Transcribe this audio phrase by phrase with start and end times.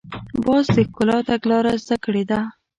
[0.45, 2.39] باز د ښکار تګلاره زده کړې ده